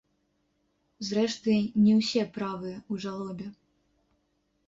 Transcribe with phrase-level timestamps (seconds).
[1.09, 1.53] Зрэшты,
[1.85, 3.47] не ўсе правыя ў жалобе.